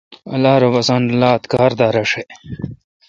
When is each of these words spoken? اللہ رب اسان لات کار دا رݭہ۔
اللہ 0.33 0.55
رب 0.61 0.75
اسان 0.79 1.03
لات 1.19 1.43
کار 1.51 1.71
دا 1.79 1.87
رݭہ۔ 1.95 2.21